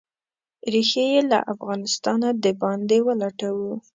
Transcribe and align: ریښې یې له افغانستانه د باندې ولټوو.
ریښې 0.73 1.05
یې 1.13 1.21
له 1.31 1.39
افغانستانه 1.53 2.29
د 2.43 2.45
باندې 2.61 2.97
ولټوو. 3.07 3.71